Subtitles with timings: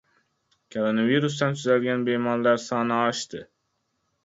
[0.75, 3.47] Koronavirusdan tuzalgan bemorlar soni oshdi